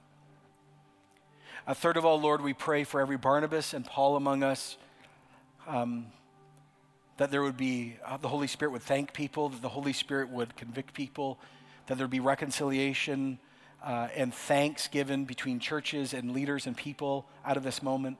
[1.66, 4.76] Uh, third of all, Lord, we pray for every Barnabas and Paul among us.
[5.66, 6.07] Um,
[7.21, 10.31] that there would be, uh, the Holy Spirit would thank people, that the Holy Spirit
[10.31, 11.39] would convict people,
[11.85, 13.39] that there would be reconciliation
[13.85, 18.16] uh, and thanks given between churches and leaders and people out of this moment.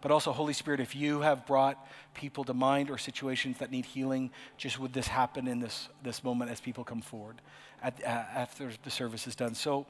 [0.00, 1.76] But also, Holy Spirit, if you have brought
[2.14, 6.24] people to mind or situations that need healing, just would this happen in this, this
[6.24, 7.42] moment as people come forward
[7.82, 9.54] at, uh, after the service is done.
[9.54, 9.84] So,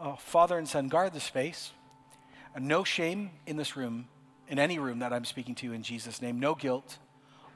[0.00, 1.72] uh, Father and Son, guard the space.
[2.56, 4.08] Uh, no shame in this room,
[4.48, 6.40] in any room that I'm speaking to in Jesus' name.
[6.40, 6.96] No guilt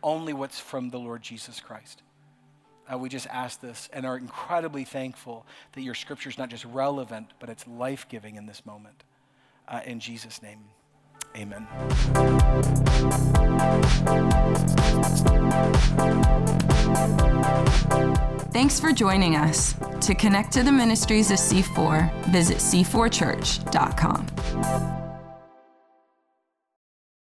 [0.02, 2.02] only what's from the Lord Jesus Christ.
[2.90, 6.64] Uh, we just ask this and are incredibly thankful that your scripture is not just
[6.64, 9.04] relevant, but it's life giving in this moment.
[9.66, 10.60] Uh, in Jesus' name,
[11.36, 11.66] amen.
[18.50, 19.74] Thanks for joining us.
[20.00, 24.97] To connect to the ministries of C4, visit c4church.com.